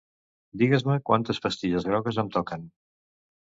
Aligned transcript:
Digues-me 0.61 0.95
quantes 1.09 1.41
pastilles 1.43 1.87
grogues 1.91 2.19
em 2.25 2.33
toquen. 2.39 2.67